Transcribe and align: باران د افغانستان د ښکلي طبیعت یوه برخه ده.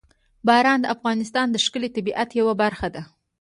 باران 0.47 0.79
د 0.81 0.85
افغانستان 0.95 1.47
د 1.51 1.57
ښکلي 1.65 1.89
طبیعت 1.95 2.29
یوه 2.39 2.53
برخه 2.63 2.87
ده. 2.95 3.01